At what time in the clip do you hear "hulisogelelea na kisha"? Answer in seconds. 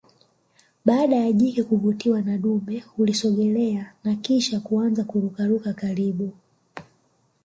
2.79-4.59